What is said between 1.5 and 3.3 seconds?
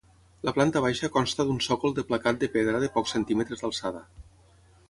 sòcol de placat de pedra de pocs